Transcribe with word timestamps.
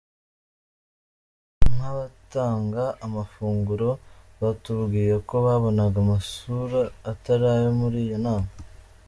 Nk’abatanga 1.73 2.83
amafunguro 3.05 3.89
batubwiye 4.41 5.15
ko 5.27 5.35
babonaga 5.45 5.97
amasura 6.03 6.79
atari 7.11 7.45
ayo 7.55 7.69
muri 7.79 7.97
iyo 8.05 8.17
nama. 8.25 8.49